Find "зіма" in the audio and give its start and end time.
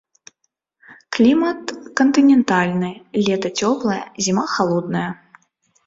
4.25-4.45